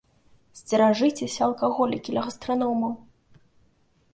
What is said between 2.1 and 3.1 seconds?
ля гастраномаў!